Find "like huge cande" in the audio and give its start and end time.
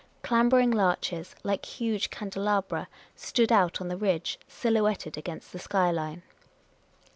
1.43-2.33